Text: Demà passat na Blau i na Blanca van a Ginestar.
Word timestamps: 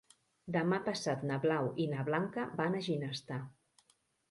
Demà 0.53 0.79
passat 0.87 1.25
na 1.33 1.37
Blau 1.43 1.69
i 1.85 1.87
na 1.93 2.07
Blanca 2.09 2.49
van 2.63 2.81
a 2.81 2.83
Ginestar. 2.91 3.41